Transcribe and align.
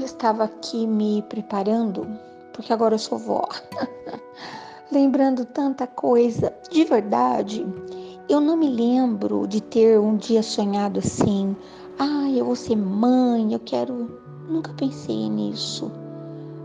eu 0.00 0.06
estava 0.06 0.44
aqui 0.44 0.86
me 0.86 1.22
preparando, 1.28 2.06
porque 2.54 2.72
agora 2.72 2.94
eu 2.94 2.98
sou 2.98 3.18
vó, 3.18 3.46
lembrando 4.90 5.44
tanta 5.44 5.86
coisa. 5.86 6.54
De 6.70 6.84
verdade, 6.84 7.66
eu 8.28 8.40
não 8.40 8.56
me 8.56 8.70
lembro 8.70 9.46
de 9.46 9.60
ter 9.60 9.98
um 9.98 10.16
dia 10.16 10.42
sonhado 10.42 11.00
assim. 11.00 11.54
Ah, 11.98 12.30
eu 12.30 12.46
vou 12.46 12.56
ser 12.56 12.76
mãe, 12.76 13.52
eu 13.52 13.60
quero. 13.60 14.18
Nunca 14.48 14.72
pensei 14.72 15.28
nisso. 15.28 15.92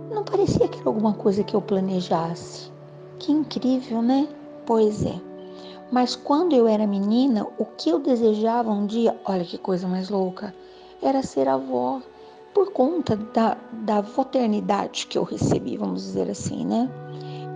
Não 0.10 0.24
parecia 0.24 0.68
que 0.70 0.80
era 0.80 0.88
alguma 0.88 1.14
coisa 1.14 1.44
que 1.44 1.56
eu 1.56 1.62
planejasse. 1.62 2.72
Que 3.20 3.34
incrível, 3.34 4.02
né? 4.02 4.30
Pois 4.66 5.06
é. 5.06 5.20
Mas 5.92 6.16
quando 6.16 6.54
eu 6.54 6.68
era 6.68 6.88
menina, 6.88 7.46
o 7.58 7.66
que 7.66 7.90
eu 7.90 8.00
desejava 8.00 8.72
um 8.72 8.86
dia, 8.86 9.20
olha 9.26 9.44
que 9.44 9.58
coisa 9.58 9.88
mais 9.88 10.10
louca, 10.10 10.56
era 11.02 11.22
ser 11.22 11.48
avó 11.50 12.02
por 12.56 12.72
conta 12.72 13.18
da, 13.18 13.58
da 13.84 14.02
fraternidade 14.02 15.08
que 15.08 15.18
eu 15.18 15.24
recebi, 15.24 15.76
vamos 15.76 16.04
dizer 16.04 16.30
assim, 16.30 16.66
né? 16.66 16.90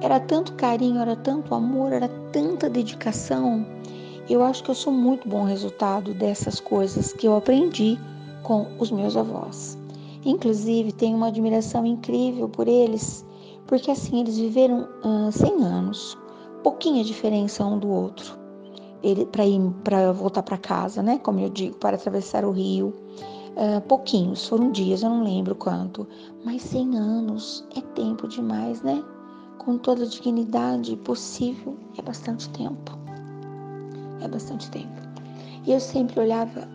Era 0.01 0.19
tanto 0.19 0.53
carinho, 0.55 0.99
era 0.99 1.15
tanto 1.15 1.55
amor, 1.55 1.93
era 1.93 2.09
tanta 2.33 2.69
dedicação. 2.69 3.65
Eu 4.29 4.43
acho 4.43 4.61
que 4.61 4.69
eu 4.69 4.75
sou 4.75 4.91
muito 4.91 5.27
bom 5.27 5.45
resultado 5.45 6.13
dessas 6.13 6.59
coisas 6.59 7.13
que 7.13 7.25
eu 7.25 7.37
aprendi 7.37 7.97
com 8.43 8.67
os 8.77 8.91
meus 8.91 9.15
avós. 9.15 9.77
Inclusive, 10.25 10.91
tenho 10.91 11.15
uma 11.15 11.27
admiração 11.27 11.85
incrível 11.85 12.49
por 12.49 12.67
eles, 12.67 13.25
porque 13.67 13.89
assim 13.89 14.19
eles 14.19 14.37
viveram 14.37 14.85
uh, 15.01 15.31
100 15.31 15.63
anos, 15.63 16.17
pouquinha 16.61 17.05
diferença 17.05 17.65
um 17.65 17.79
do 17.79 17.87
outro. 17.89 18.37
Ele 19.01 19.25
para 19.25 19.45
ir 19.45 19.61
para 19.81 20.11
voltar 20.11 20.43
para 20.43 20.57
casa, 20.57 21.01
né? 21.01 21.19
Como 21.23 21.39
eu 21.39 21.47
digo, 21.47 21.77
para 21.77 21.95
atravessar 21.95 22.43
o 22.43 22.51
rio 22.51 22.93
Uh, 23.59 23.81
pouquinhos, 23.81 24.47
foram 24.47 24.71
dias, 24.71 25.03
eu 25.03 25.09
não 25.09 25.21
lembro 25.21 25.53
quanto, 25.53 26.07
mas 26.45 26.61
100 26.61 26.95
anos 26.95 27.67
é 27.75 27.81
tempo 27.81 28.25
demais, 28.25 28.81
né? 28.83 29.03
Com 29.57 29.77
toda 29.77 30.03
a 30.03 30.07
dignidade 30.07 30.95
possível, 30.95 31.77
é 31.97 32.01
bastante 32.01 32.49
tempo. 32.51 32.97
É 34.21 34.27
bastante 34.29 34.71
tempo. 34.71 35.01
E 35.65 35.73
eu 35.73 35.79
sempre 35.81 36.21
olhava 36.21 36.69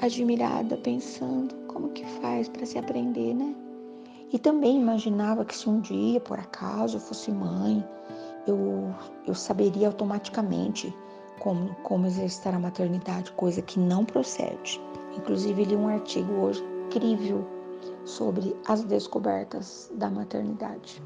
admirada, 0.00 0.76
pensando 0.76 1.52
como 1.66 1.88
que 1.88 2.04
faz 2.20 2.48
para 2.48 2.64
se 2.64 2.78
aprender, 2.78 3.34
né? 3.34 3.56
E 4.32 4.38
também 4.38 4.80
imaginava 4.80 5.44
que 5.44 5.56
se 5.56 5.68
um 5.68 5.80
dia, 5.80 6.20
por 6.20 6.38
acaso, 6.38 6.98
eu 6.98 7.00
fosse 7.00 7.32
mãe, 7.32 7.84
eu, 8.46 8.94
eu 9.26 9.34
saberia 9.34 9.88
automaticamente 9.88 10.94
como, 11.40 11.74
como 11.82 12.06
exercitar 12.06 12.54
a 12.54 12.58
maternidade, 12.58 13.32
coisa 13.32 13.62
que 13.62 13.78
não 13.78 14.04
procede. 14.04 14.80
Inclusive, 15.16 15.64
li 15.64 15.76
um 15.76 15.88
artigo 15.88 16.32
hoje 16.34 16.64
incrível 16.86 17.44
sobre 18.04 18.54
as 18.66 18.84
descobertas 18.84 19.90
da 19.94 20.10
maternidade. 20.10 21.02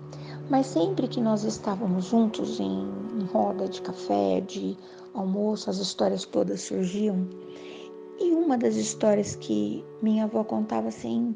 Mas 0.49 0.67
sempre 0.67 1.09
que 1.09 1.21
nós 1.21 1.45
estávamos 1.45 2.07
juntos 2.07 2.61
em, 2.61 2.89
em 3.19 3.25
roda 3.33 3.69
de 3.69 3.81
café, 3.81 4.41
de 4.41 4.77
almoço, 5.15 5.71
as 5.71 5.79
histórias 5.79 6.25
todas 6.25 6.61
surgiam. 6.61 7.29
E 8.19 8.33
uma 8.33 8.59
das 8.59 8.77
histórias 8.77 9.35
que 9.37 9.85
minha 10.03 10.25
avó 10.25 10.45
contava 10.45 10.89
assim, 10.89 11.35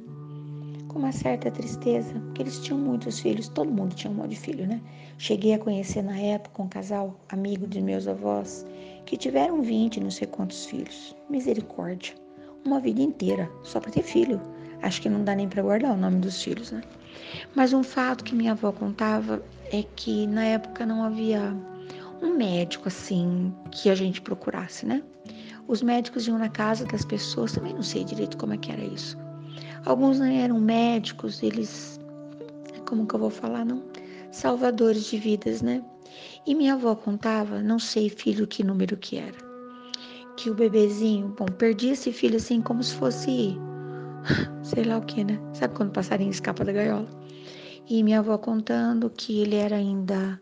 com 0.95 1.01
uma 1.01 1.13
certa 1.13 1.51
tristeza, 1.51 2.15
porque 2.21 2.43
eles 2.43 2.61
tinham 2.61 2.79
muitos 2.79 3.19
filhos, 3.19 3.49
todo 3.49 3.69
mundo 3.69 3.97
tinha 3.97 4.11
um 4.13 4.15
monte 4.15 4.31
de 4.31 4.37
filho, 4.37 4.65
né? 4.65 4.81
Cheguei 5.19 5.53
a 5.53 5.59
conhecer 5.59 6.03
na 6.03 6.17
época 6.17 6.63
um 6.63 6.69
casal 6.69 7.19
amigo 7.31 7.67
de 7.67 7.81
meus 7.83 8.07
avós 8.07 8.65
que 9.05 9.17
tiveram 9.17 9.61
20 9.61 9.99
não 9.99 10.11
sei 10.11 10.29
quantos 10.29 10.67
filhos. 10.67 11.15
Misericórdia. 11.29 12.15
Uma 12.65 12.79
vida 12.79 13.03
inteira 13.03 13.51
só 13.65 13.81
para 13.81 13.91
ter 13.91 14.05
filho. 14.05 14.41
Acho 14.83 15.03
que 15.03 15.09
não 15.09 15.25
dá 15.25 15.35
nem 15.35 15.49
para 15.49 15.63
guardar 15.63 15.93
o 15.95 15.97
nome 15.97 16.21
dos 16.21 16.41
filhos, 16.41 16.71
né? 16.71 16.81
Mas 17.57 17.73
um 17.73 17.83
fato 17.83 18.23
que 18.23 18.35
minha 18.35 18.53
avó 18.53 18.71
contava 18.71 19.43
é 19.73 19.83
que 19.97 20.29
na 20.29 20.45
época 20.45 20.87
não 20.87 21.03
havia 21.03 21.53
um 22.23 22.37
médico 22.37 22.87
assim 22.87 23.53
que 23.73 23.91
a 23.91 23.97
gente 23.97 24.23
procurasse, 24.23 24.87
né? 24.87 25.03
Os 25.67 25.83
médicos 25.83 26.29
iam 26.29 26.39
na 26.39 26.49
casa 26.49 26.85
das 26.85 27.05
pessoas, 27.05 27.53
também 27.53 27.75
não 27.75 27.83
sei 27.83 28.05
direito 28.05 28.37
como 28.37 28.53
é 28.53 28.57
que 28.57 28.71
era 28.71 28.85
isso. 28.85 29.24
Alguns 29.87 30.19
não 30.19 30.27
eram 30.27 30.59
médicos, 30.59 31.43
eles, 31.43 32.01
como 32.89 33.07
que 33.07 33.15
eu 33.15 33.21
vou 33.21 33.31
falar, 33.31 33.67
não? 33.67 33.83
Salvadores 34.33 35.05
de 35.05 35.19
vidas, 35.19 35.61
né? 35.61 35.85
E 36.47 36.55
minha 36.55 36.75
avó 36.75 36.95
contava, 36.95 37.61
não 37.61 37.79
sei 37.79 38.09
filho 38.09 38.47
que 38.47 38.65
número 38.65 38.97
que 38.97 39.17
era, 39.17 39.37
que 40.37 40.49
o 40.49 40.55
bebezinho, 40.55 41.35
bom, 41.39 41.45
perdia 41.47 41.93
esse 41.93 42.13
filho 42.13 42.37
assim 42.37 42.63
como 42.63 42.83
se 42.83 42.95
fosse, 42.95 43.59
sei 44.63 44.85
lá 44.85 44.99
o 44.99 45.03
que, 45.03 45.23
né? 45.23 45.39
Sabe 45.53 45.75
quando 45.75 45.91
o 45.91 45.93
passarinho 45.93 46.31
escapa 46.31 46.65
da 46.65 46.73
gaiola? 46.73 47.09
E 47.87 48.03
minha 48.03 48.21
avó 48.21 48.39
contando 48.39 49.11
que 49.11 49.43
ele 49.43 49.57
era 49.57 49.77
ainda 49.77 50.41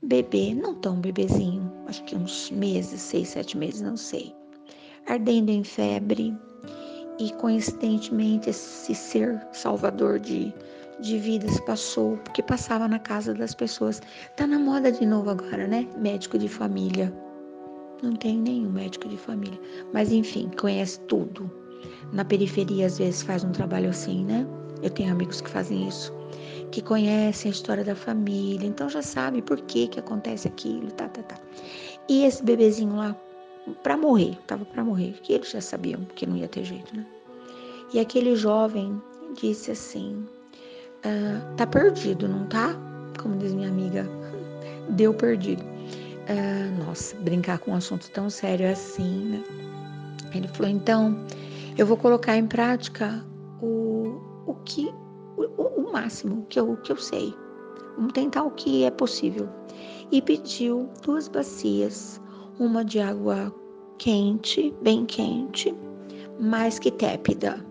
bebê, 0.00 0.54
não 0.54 0.74
tão 0.76 1.00
bebezinho, 1.00 1.72
acho 1.88 2.04
que 2.04 2.14
uns 2.14 2.52
meses, 2.52 3.00
seis, 3.00 3.30
sete 3.30 3.58
meses, 3.58 3.80
não 3.80 3.96
sei, 3.96 4.32
ardendo 5.08 5.50
em 5.50 5.64
febre, 5.64 6.32
e 7.18 7.32
coincidentemente 7.32 8.50
esse 8.50 8.94
ser 8.94 9.40
salvador 9.52 10.18
de, 10.18 10.52
de 11.00 11.18
vidas 11.18 11.58
passou, 11.60 12.16
porque 12.18 12.42
passava 12.42 12.86
na 12.86 12.98
casa 12.98 13.32
das 13.32 13.54
pessoas. 13.54 14.02
Tá 14.36 14.46
na 14.46 14.58
moda 14.58 14.92
de 14.92 15.04
novo 15.06 15.30
agora, 15.30 15.66
né? 15.66 15.86
Médico 15.96 16.38
de 16.38 16.48
família. 16.48 17.12
Não 18.02 18.14
tem 18.14 18.38
nenhum 18.38 18.70
médico 18.70 19.08
de 19.08 19.16
família. 19.16 19.58
Mas 19.92 20.12
enfim, 20.12 20.50
conhece 20.58 21.00
tudo. 21.00 21.50
Na 22.12 22.24
periferia, 22.24 22.86
às 22.86 22.98
vezes, 22.98 23.22
faz 23.22 23.42
um 23.42 23.52
trabalho 23.52 23.90
assim, 23.90 24.24
né? 24.24 24.46
Eu 24.82 24.90
tenho 24.90 25.12
amigos 25.12 25.40
que 25.40 25.48
fazem 25.48 25.88
isso. 25.88 26.12
Que 26.70 26.82
conhecem 26.82 27.50
a 27.50 27.54
história 27.54 27.84
da 27.84 27.94
família, 27.94 28.66
então 28.66 28.88
já 28.88 29.00
sabe 29.00 29.40
por 29.40 29.60
que 29.62 29.88
que 29.88 30.00
acontece 30.00 30.48
aquilo, 30.48 30.90
tá, 30.90 31.08
tá, 31.08 31.22
tá. 31.22 31.36
E 32.08 32.24
esse 32.24 32.42
bebezinho 32.42 32.96
lá 32.96 33.16
para 33.82 33.96
morrer, 33.96 34.38
tava 34.46 34.64
para 34.64 34.84
morrer, 34.84 35.12
que 35.22 35.32
eles 35.32 35.50
já 35.50 35.60
sabiam 35.60 36.04
que 36.14 36.26
não 36.26 36.36
ia 36.36 36.48
ter 36.48 36.64
jeito, 36.64 36.94
né? 36.96 37.06
E 37.92 38.00
aquele 38.00 38.36
jovem 38.36 39.00
disse 39.40 39.70
assim: 39.70 40.26
ah, 41.04 41.54
tá 41.56 41.66
perdido, 41.66 42.28
não 42.28 42.46
tá? 42.46 42.74
Como 43.20 43.36
diz 43.36 43.52
minha 43.52 43.68
amiga, 43.68 44.08
deu 44.90 45.14
perdido. 45.14 45.62
Ah, 46.28 46.84
nossa, 46.84 47.16
brincar 47.16 47.58
com 47.58 47.70
um 47.70 47.76
assunto 47.76 48.10
tão 48.10 48.28
sério 48.28 48.70
assim, 48.70 49.24
né? 49.26 49.44
Ele 50.34 50.48
falou: 50.48 50.70
então, 50.70 51.24
eu 51.78 51.86
vou 51.86 51.96
colocar 51.96 52.36
em 52.36 52.46
prática 52.46 53.24
o, 53.62 54.20
o 54.46 54.54
que, 54.64 54.92
o, 55.36 55.62
o 55.62 55.92
máximo 55.92 56.46
que 56.48 56.58
eu, 56.58 56.76
que 56.78 56.92
eu 56.92 56.96
sei. 56.96 57.34
Vamos 57.96 58.12
tentar 58.12 58.42
o 58.42 58.50
que 58.50 58.84
é 58.84 58.90
possível. 58.90 59.48
E 60.10 60.20
pediu 60.20 60.88
duas 61.02 61.28
bacias 61.28 62.20
uma 62.58 62.84
de 62.84 63.00
água 63.00 63.54
quente, 63.98 64.74
bem 64.82 65.04
quente, 65.04 65.74
mais 66.38 66.78
que 66.78 66.90
tépida, 66.90 67.64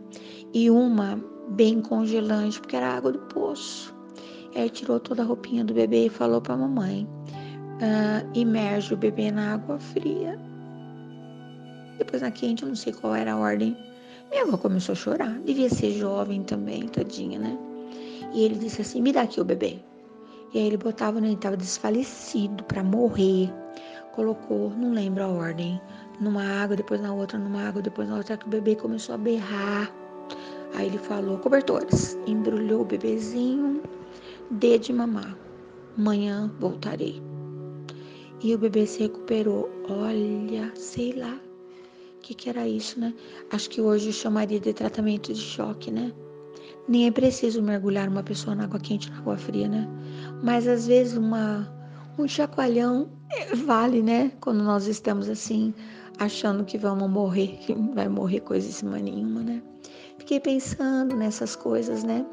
e 0.54 0.70
uma 0.70 1.22
bem 1.50 1.82
congelante, 1.82 2.60
porque 2.60 2.76
era 2.76 2.94
água 2.94 3.12
do 3.12 3.20
poço. 3.20 3.94
Aí 4.56 4.70
tirou 4.70 5.00
toda 5.00 5.22
a 5.22 5.26
roupinha 5.26 5.66
do 5.66 5.74
bebê 5.74 6.06
e 6.06 6.10
falou 6.10 6.40
para 6.40 6.54
a 6.54 6.58
mamãe: 6.58 7.08
ah, 7.82 8.26
imerge 8.34 8.94
o 8.94 8.98
bebê 8.98 9.32
na 9.32 9.56
água 9.56 9.78
fria. 9.80 10.40
Depois 11.98 12.22
na 12.22 12.32
quente, 12.32 12.64
eu 12.64 12.70
não 12.70 12.76
sei 12.76 12.94
qual 12.94 13.16
era 13.16 13.34
a 13.34 13.38
ordem. 13.38 13.76
Minha 14.30 14.44
avó 14.44 14.58
começou 14.58 14.94
a 14.94 14.96
chorar. 14.96 15.40
Devia 15.42 15.70
ser 15.70 15.92
jovem 15.94 16.44
também, 16.44 16.88
tadinha, 16.88 17.40
né? 17.40 17.58
E 18.34 18.44
ele 18.44 18.56
disse 18.56 18.82
assim: 18.82 19.02
me 19.02 19.12
dá 19.12 19.22
aqui 19.22 19.42
o 19.42 19.46
bebê. 19.46 19.80
E 20.54 20.58
aí 20.58 20.68
ele 20.68 20.78
botava, 20.78 21.20
né? 21.20 21.28
Ele 21.28 21.36
estava 21.36 21.58
desfalecido 21.58 22.64
para 22.64 22.82
morrer 22.82 23.52
colocou, 24.16 24.70
não 24.72 24.94
lembro 24.94 25.24
a 25.24 25.28
ordem, 25.28 25.80
numa 26.20 26.44
água, 26.44 26.76
depois 26.76 27.02
na 27.02 27.14
outra, 27.14 27.38
numa 27.38 27.68
água, 27.68 27.82
depois 27.82 28.08
na 28.08 28.18
outra, 28.18 28.38
que 28.38 28.48
o 28.48 28.50
bebê 28.50 28.76
começou 28.76 29.16
a 29.16 29.18
berrar. 29.18 29.94
Aí 30.76 30.88
ele 30.88 30.98
falou: 30.98 31.38
cobertores, 31.38 32.18
embrulhou 32.26 32.82
o 32.82 32.86
bebezinho, 32.86 33.82
dê 34.52 34.78
de 34.78 34.92
mamar. 34.92 35.38
Amanhã 35.98 36.52
voltarei. 36.60 37.22
E 38.42 38.54
o 38.54 38.58
bebê 38.58 38.86
se 38.86 39.00
recuperou. 39.04 39.70
Olha, 39.90 40.72
sei 40.76 41.14
lá. 41.14 41.40
O 42.18 42.22
que, 42.22 42.34
que 42.34 42.50
era 42.50 42.68
isso, 42.68 43.00
né? 43.00 43.14
Acho 43.52 43.70
que 43.70 43.80
hoje 43.80 44.12
chamaria 44.12 44.60
de 44.60 44.74
tratamento 44.74 45.32
de 45.32 45.40
choque, 45.40 45.92
né? 45.92 46.12
Nem 46.88 47.08
é 47.08 47.12
preciso 47.12 47.62
mergulhar 47.62 48.10
uma 48.10 48.24
pessoa 48.24 48.56
na 48.56 48.66
água 48.66 48.80
quente, 48.80 49.10
na 49.12 49.20
água 49.20 49.38
fria, 49.38 49.68
né? 49.68 49.88
Mas 50.44 50.68
às 50.68 50.88
vezes 50.88 51.16
uma 51.16 51.72
um 52.18 52.28
chacoalhão 52.28 53.10
vale, 53.66 54.02
né? 54.02 54.32
Quando 54.40 54.64
nós 54.64 54.88
estamos 54.88 55.30
assim, 55.30 55.74
achando 56.20 56.64
que 56.64 56.78
vamos 56.78 57.10
morrer, 57.10 57.58
que 57.62 57.74
vai 57.74 58.08
morrer 58.08 58.42
coisíssima 58.42 58.98
nenhuma, 58.98 59.42
né? 59.42 59.62
Fiquei 60.18 60.40
pensando 60.40 61.16
nessas 61.16 61.56
coisas, 61.56 62.04
né? 62.04 62.26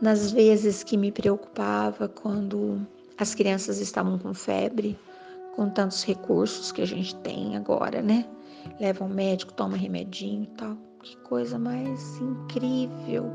Nas 0.00 0.30
vezes 0.30 0.82
que 0.82 0.96
me 0.96 1.12
preocupava 1.12 2.08
quando 2.08 2.86
as 3.18 3.34
crianças 3.34 3.80
estavam 3.80 4.18
com 4.18 4.32
febre, 4.32 4.98
com 5.54 5.68
tantos 5.68 6.04
recursos 6.04 6.72
que 6.72 6.82
a 6.82 6.86
gente 6.86 7.14
tem 7.16 7.56
agora, 7.56 8.00
né? 8.02 8.24
leva 8.78 9.04
ao 9.04 9.10
médico, 9.10 9.52
toma 9.52 9.76
remedinho 9.76 10.44
e 10.44 10.46
tal. 10.48 10.76
Que 11.02 11.16
coisa 11.18 11.58
mais 11.58 12.18
incrível. 12.18 13.30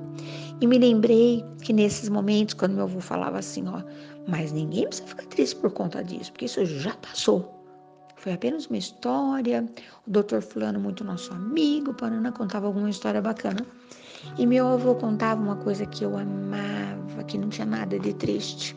E 0.62 0.68
me 0.68 0.78
lembrei 0.78 1.46
que 1.62 1.72
nesses 1.72 2.10
momentos, 2.10 2.54
quando 2.54 2.74
meu 2.74 2.84
avô 2.84 3.00
falava 3.00 3.40
assim, 3.40 3.66
ó, 3.68 3.82
mas 4.28 4.52
ninguém 4.52 4.86
precisa 4.88 5.08
ficar 5.08 5.26
triste 5.28 5.56
por 5.56 5.72
conta 5.72 6.04
disso, 6.04 6.32
porque 6.32 6.46
isso 6.46 6.66
já 6.66 6.94
passou. 6.98 7.60
Foi 8.18 8.34
apenas 8.34 8.68
uma 8.68 8.78
história. 8.78 9.66
O 10.06 10.12
doutor 10.12 10.42
Fulano, 10.42 10.78
muito 10.78 11.06
nosso 11.06 11.34
amigo, 11.34 11.94
Panana, 11.94 12.34
contava 12.34 12.68
alguma 12.68 12.90
história 12.90 13.22
bacana. 13.22 13.66
E 14.38 14.46
meu 14.46 14.68
avô 14.68 14.96
contava 14.96 15.42
uma 15.42 15.56
coisa 15.56 15.86
que 15.86 16.04
eu 16.04 16.18
amava, 16.18 17.24
que 17.24 17.38
não 17.38 17.48
tinha 17.48 17.66
nada 17.66 17.98
de 17.98 18.14
triste. 18.14 18.76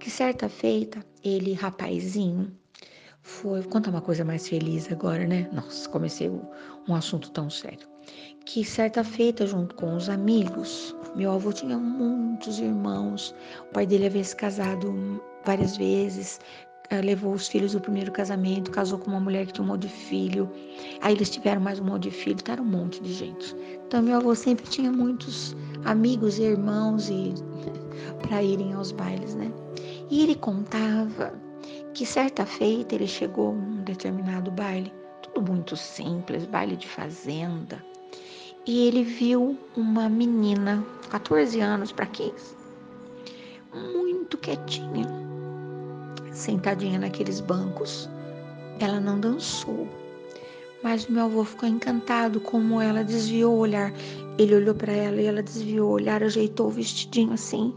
Que 0.00 0.10
certa 0.10 0.48
feita, 0.48 1.04
ele, 1.22 1.52
rapazinho, 1.52 2.50
foi. 3.20 3.60
Vou 3.60 3.70
contar 3.70 3.90
uma 3.90 4.00
coisa 4.00 4.24
mais 4.24 4.48
feliz 4.48 4.90
agora, 4.90 5.26
né? 5.26 5.50
Nossa, 5.52 5.86
comecei 5.90 6.30
um 6.88 6.94
assunto 6.94 7.30
tão 7.30 7.50
sério. 7.50 7.91
Que 8.44 8.64
certa 8.64 9.04
feita, 9.04 9.46
junto 9.46 9.74
com 9.76 9.94
os 9.94 10.08
amigos, 10.08 10.94
meu 11.14 11.32
avô 11.32 11.52
tinha 11.52 11.78
muitos 11.78 12.58
irmãos. 12.58 13.34
O 13.60 13.72
pai 13.72 13.86
dele 13.86 14.06
havia 14.06 14.24
se 14.24 14.34
casado 14.34 15.22
várias 15.44 15.76
vezes, 15.76 16.40
eh, 16.90 17.00
levou 17.00 17.32
os 17.32 17.48
filhos 17.48 17.72
do 17.72 17.80
primeiro 17.80 18.10
casamento, 18.10 18.70
casou 18.70 18.98
com 18.98 19.10
uma 19.10 19.20
mulher 19.20 19.46
que 19.46 19.52
tinha 19.52 19.66
um 19.66 19.76
de 19.78 19.88
filho. 19.88 20.50
Aí 21.00 21.14
eles 21.14 21.30
tiveram 21.30 21.60
mais 21.60 21.80
um 21.80 21.84
monte 21.84 22.04
de 22.04 22.10
filho, 22.10 22.36
então 22.40 22.52
era 22.52 22.62
um 22.62 22.66
monte 22.66 23.02
de 23.02 23.12
gente. 23.12 23.56
Então 23.86 24.02
meu 24.02 24.16
avô 24.16 24.34
sempre 24.34 24.68
tinha 24.68 24.90
muitos 24.90 25.56
amigos 25.84 26.38
e 26.38 26.42
irmãos 26.42 27.08
e 27.08 27.32
para 28.20 28.42
irem 28.42 28.72
aos 28.72 28.92
bailes, 28.92 29.34
né? 29.34 29.52
E 30.10 30.22
ele 30.22 30.34
contava 30.34 31.32
que 31.94 32.04
certa 32.04 32.44
feita 32.44 32.94
ele 32.94 33.06
chegou 33.06 33.54
num 33.54 33.82
determinado 33.84 34.50
baile, 34.50 34.92
tudo 35.22 35.50
muito 35.50 35.76
simples, 35.76 36.44
baile 36.46 36.76
de 36.76 36.88
fazenda, 36.88 37.82
e 38.66 38.86
ele 38.86 39.02
viu 39.02 39.58
uma 39.76 40.08
menina, 40.08 40.84
14 41.10 41.60
anos 41.60 41.92
para 41.92 42.06
15, 42.06 42.56
muito 43.94 44.38
quietinha, 44.38 45.06
sentadinha 46.30 46.98
naqueles 46.98 47.40
bancos. 47.40 48.08
Ela 48.78 49.00
não 49.00 49.18
dançou, 49.18 49.88
mas 50.82 51.06
meu 51.06 51.24
avô 51.24 51.44
ficou 51.44 51.68
encantado 51.68 52.40
como 52.40 52.80
ela 52.80 53.04
desviou 53.04 53.54
o 53.54 53.58
olhar. 53.58 53.92
Ele 54.38 54.56
olhou 54.56 54.74
para 54.74 54.92
ela 54.92 55.20
e 55.20 55.26
ela 55.26 55.42
desviou 55.42 55.90
o 55.90 55.92
olhar, 55.92 56.22
ajeitou 56.22 56.68
o 56.68 56.70
vestidinho 56.70 57.32
assim 57.32 57.74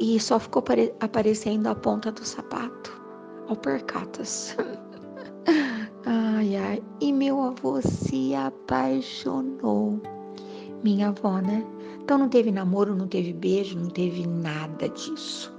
e 0.00 0.18
só 0.18 0.38
ficou 0.38 0.64
aparecendo 1.00 1.68
a 1.68 1.74
ponta 1.74 2.10
do 2.10 2.24
sapato 2.24 3.00
ao 3.48 3.56
percatas. 3.56 4.56
ai, 6.06 6.56
ai. 6.56 6.82
E 7.00 7.12
meu 7.12 7.40
avô 7.40 7.80
se 7.82 8.34
apaixonou. 8.34 10.00
Minha 10.82 11.08
avó, 11.08 11.38
né? 11.38 11.64
Então 12.02 12.18
não 12.18 12.28
teve 12.28 12.50
namoro, 12.50 12.94
não 12.96 13.06
teve 13.06 13.32
beijo, 13.32 13.78
não 13.78 13.88
teve 13.88 14.26
nada 14.26 14.88
disso. 14.88 15.52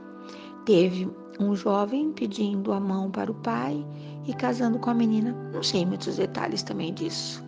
Teve 0.66 1.10
um 1.40 1.56
jovem 1.56 2.12
pedindo 2.12 2.74
a 2.74 2.80
mão 2.80 3.10
para 3.10 3.32
o 3.32 3.36
pai 3.36 3.86
e 4.28 4.34
casando 4.34 4.78
com 4.80 4.90
a 4.90 4.94
menina. 4.94 5.32
Não 5.54 5.64
sei 5.64 5.86
muitos 5.86 6.18
detalhes 6.18 6.64
também 6.64 6.94
disso. 6.94 7.44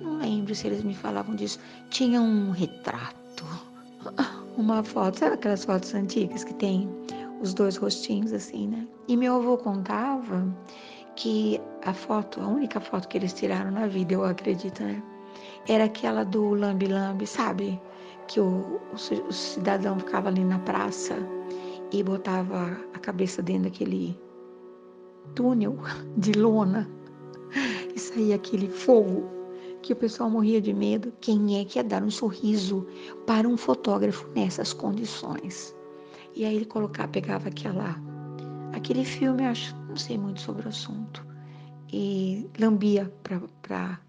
Não 0.00 0.18
lembro 0.18 0.54
se 0.54 0.66
eles 0.66 0.82
me 0.82 0.94
falavam 0.94 1.34
disso. 1.36 1.58
Tinha 1.90 2.20
um 2.20 2.50
retrato, 2.50 3.44
uma 4.58 4.82
foto, 4.82 5.20
sabe 5.20 5.34
aquelas 5.34 5.64
fotos 5.64 5.94
antigas 5.94 6.42
que 6.44 6.54
tem 6.54 6.88
os 7.40 7.54
dois 7.54 7.76
rostinhos 7.76 8.32
assim, 8.32 8.68
né? 8.68 8.86
E 9.06 9.16
meu 9.16 9.36
avô 9.36 9.56
contava 9.56 10.46
que 11.16 11.60
a 11.84 11.92
foto, 11.92 12.40
a 12.40 12.48
única 12.48 12.80
foto 12.80 13.06
que 13.06 13.18
eles 13.18 13.32
tiraram 13.32 13.70
na 13.70 13.86
vida, 13.86 14.14
eu 14.14 14.24
acredito, 14.24 14.82
né? 14.82 15.02
Era 15.68 15.84
aquela 15.84 16.24
do 16.24 16.54
lambi, 16.54 16.88
sabe? 17.26 17.80
Que 18.28 18.40
o, 18.40 18.80
o, 18.92 19.28
o 19.28 19.32
cidadão 19.32 19.98
ficava 19.98 20.28
ali 20.28 20.44
na 20.44 20.58
praça 20.60 21.16
e 21.92 22.02
botava 22.02 22.76
a 22.92 22.98
cabeça 22.98 23.42
dentro 23.42 23.64
daquele 23.64 24.18
túnel 25.34 25.78
de 26.16 26.32
lona 26.32 26.88
e 27.94 27.98
saía 27.98 28.36
aquele 28.36 28.68
fogo 28.68 29.34
que 29.82 29.92
o 29.92 29.96
pessoal 29.96 30.30
morria 30.30 30.60
de 30.60 30.72
medo. 30.72 31.12
Quem 31.20 31.60
é 31.60 31.64
que 31.64 31.78
ia 31.78 31.84
dar 31.84 32.02
um 32.02 32.10
sorriso 32.10 32.86
para 33.26 33.46
um 33.46 33.56
fotógrafo 33.56 34.28
nessas 34.34 34.72
condições? 34.72 35.76
E 36.34 36.44
aí 36.44 36.56
ele 36.56 36.64
colocava, 36.64 37.08
pegava 37.08 37.48
aquela, 37.48 37.96
aquele 38.72 39.04
filme, 39.04 39.44
acho, 39.44 39.76
não 39.88 39.96
sei 39.96 40.18
muito 40.18 40.40
sobre 40.40 40.66
o 40.66 40.68
assunto, 40.68 41.24
e 41.92 42.50
lambia 42.58 43.12
para 43.62 44.00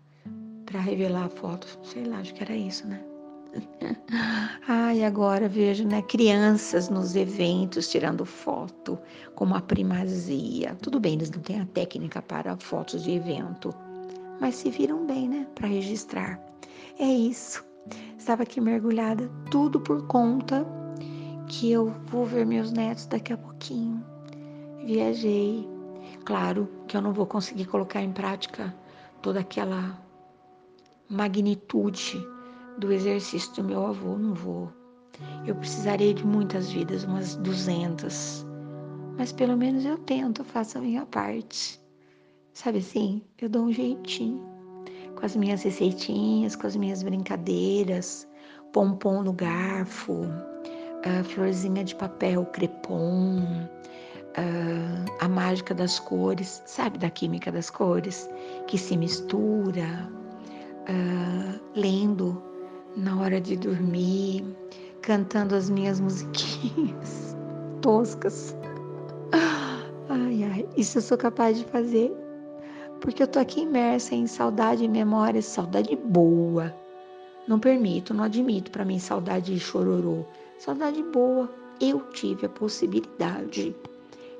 revelar 0.79 1.25
a 1.25 1.29
foto. 1.29 1.67
Sei 1.83 2.03
lá, 2.03 2.19
acho 2.19 2.33
que 2.33 2.43
era 2.43 2.55
isso, 2.55 2.87
né? 2.87 3.01
Ai, 4.67 5.03
agora 5.03 5.47
vejo, 5.47 5.87
né? 5.87 6.01
Crianças 6.01 6.89
nos 6.89 7.15
eventos 7.15 7.89
tirando 7.89 8.25
foto 8.25 8.99
com 9.35 9.45
uma 9.45 9.61
primazia. 9.61 10.75
Tudo 10.81 10.99
bem, 10.99 11.13
eles 11.13 11.31
não 11.31 11.41
têm 11.41 11.61
a 11.61 11.65
técnica 11.65 12.21
para 12.21 12.57
fotos 12.57 13.03
de 13.03 13.11
evento, 13.11 13.73
mas 14.39 14.55
se 14.55 14.69
viram 14.69 15.05
bem, 15.05 15.29
né? 15.29 15.47
Para 15.55 15.67
registrar. 15.67 16.39
É 16.99 17.05
isso. 17.07 17.63
Estava 18.17 18.43
aqui 18.43 18.59
mergulhada, 18.59 19.29
tudo 19.51 19.79
por 19.79 20.05
conta 20.07 20.65
que 21.47 21.71
eu 21.71 21.93
vou 22.07 22.25
ver 22.25 22.45
meus 22.45 22.71
netos 22.71 23.05
daqui 23.05 23.33
a 23.33 23.37
pouquinho. 23.37 24.03
Viajei. 24.83 25.67
Claro 26.25 26.67
que 26.87 26.97
eu 26.97 27.01
não 27.01 27.13
vou 27.13 27.25
conseguir 27.27 27.65
colocar 27.65 28.01
em 28.01 28.11
prática 28.11 28.73
toda 29.21 29.39
aquela 29.39 30.04
magnitude 31.09 32.25
do 32.77 32.91
exercício 32.91 33.53
do 33.55 33.63
meu 33.63 33.85
avô, 33.85 34.17
não 34.17 34.33
vou. 34.33 34.71
Eu 35.45 35.55
precisarei 35.55 36.13
de 36.13 36.25
muitas 36.25 36.71
vidas, 36.71 37.03
umas 37.03 37.35
duzentas. 37.37 38.45
Mas 39.17 39.31
pelo 39.31 39.55
menos 39.55 39.85
eu 39.85 39.97
tento, 39.97 40.43
faço 40.43 40.77
a 40.77 40.81
minha 40.81 41.05
parte. 41.05 41.79
Sabe 42.53 42.79
assim? 42.79 43.21
Eu 43.41 43.49
dou 43.49 43.65
um 43.65 43.71
jeitinho. 43.71 44.43
Com 45.15 45.25
as 45.25 45.35
minhas 45.35 45.63
receitinhas, 45.63 46.55
com 46.55 46.67
as 46.67 46.75
minhas 46.75 47.01
brincadeiras, 47.01 48.27
pompom 48.73 49.23
no 49.23 49.31
garfo, 49.31 50.23
a 51.05 51.23
florzinha 51.23 51.83
de 51.83 51.95
papel 51.95 52.45
crepom, 52.47 53.41
a 55.21 55.29
mágica 55.29 55.73
das 55.73 55.99
cores, 55.99 56.61
sabe 56.65 56.97
da 56.97 57.09
química 57.09 57.51
das 57.51 57.69
cores, 57.69 58.29
que 58.67 58.77
se 58.77 58.97
mistura, 58.97 60.11
lendo 61.75 62.41
na 62.95 63.19
hora 63.19 63.41
de 63.41 63.57
dormir, 63.57 64.43
cantando 65.01 65.55
as 65.55 65.69
minhas 65.69 65.99
musiquinhas 65.99 67.35
toscas. 67.81 68.55
Ai, 70.09 70.43
ai, 70.43 70.69
isso 70.77 70.97
eu 70.97 71.01
sou 71.01 71.17
capaz 71.17 71.57
de 71.57 71.65
fazer, 71.65 72.11
porque 73.01 73.23
eu 73.23 73.27
tô 73.27 73.39
aqui 73.39 73.61
imersa 73.61 74.15
em 74.15 74.27
saudade 74.27 74.83
e 74.83 74.87
memória, 74.87 75.41
saudade 75.41 75.95
boa. 75.95 76.73
Não 77.47 77.59
permito, 77.59 78.13
não 78.13 78.23
admito 78.23 78.71
para 78.71 78.85
mim 78.85 78.97
saudade 78.97 79.53
e 79.53 79.59
chororô. 79.59 80.25
Saudade 80.57 81.03
boa. 81.03 81.49
Eu 81.79 81.99
tive 82.11 82.45
a 82.45 82.49
possibilidade 82.49 83.75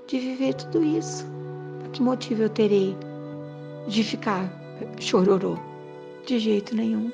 de 0.07 0.19
viver 0.19 0.53
tudo 0.55 0.83
isso. 0.83 1.25
Que 1.93 2.01
motivo 2.01 2.43
eu 2.43 2.49
terei 2.49 2.95
de 3.87 4.03
ficar 4.03 4.49
chororô? 4.99 5.74
De 6.25 6.39
jeito 6.39 6.75
nenhum. 6.75 7.11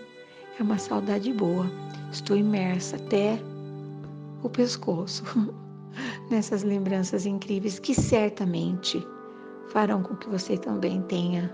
É 0.60 0.64
uma 0.64 0.78
saudade 0.78 1.34
boa. 1.34 1.66
Estou 2.12 2.38
imersa 2.38 2.96
até 2.96 3.38
o 4.44 4.50
pescoço 4.50 5.24
nessas 6.32 6.64
lembranças 6.64 7.26
incríveis 7.26 7.78
que 7.80 7.94
certamente 7.94 9.06
farão 9.70 10.02
com 10.02 10.16
que 10.16 10.30
você 10.30 10.58
também 10.58 11.02
tenha 11.04 11.54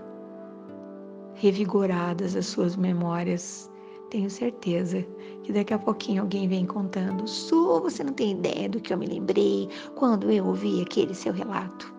revigoradas 1.34 2.34
as 2.34 2.46
suas 2.46 2.76
memórias 2.76 3.70
tenho 4.10 4.30
certeza 4.30 5.04
que 5.42 5.52
daqui 5.52 5.74
a 5.74 5.78
pouquinho 5.78 6.22
alguém 6.22 6.48
vem 6.48 6.64
contando. 6.64 7.26
Su, 7.26 7.80
você 7.80 8.02
não 8.02 8.12
tem 8.12 8.32
ideia 8.32 8.68
do 8.68 8.80
que 8.80 8.92
eu 8.92 8.98
me 8.98 9.06
lembrei 9.06 9.68
quando 9.96 10.30
eu 10.30 10.46
ouvi 10.46 10.82
aquele 10.82 11.14
seu 11.14 11.32
relato. 11.32 11.94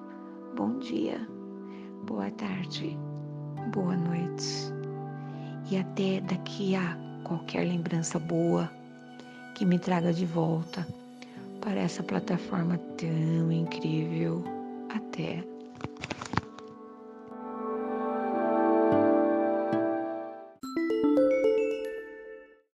Bom 0.56 0.80
dia, 0.80 1.20
boa 2.08 2.32
tarde, 2.32 2.98
boa 3.74 3.96
noite. 3.96 4.79
E 5.72 5.78
até 5.78 6.20
daqui 6.22 6.76
a 6.76 6.98
qualquer 7.24 7.68
lembrança 7.68 8.18
boa 8.18 8.72
que 9.56 9.66
me 9.66 9.78
traga 9.78 10.12
de 10.12 10.26
volta 10.26 10.88
para 11.62 11.80
essa 11.80 12.02
plataforma 12.02 12.78
tão 12.98 13.52
incrível. 13.52 14.44
Até. 14.90 15.44